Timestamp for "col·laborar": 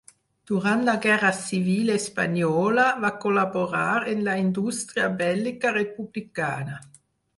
3.25-3.85